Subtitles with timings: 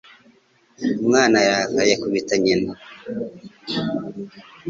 [1.01, 2.71] Umwana yararakaye akubita nyina.